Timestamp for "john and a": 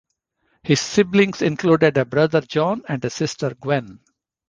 2.41-3.09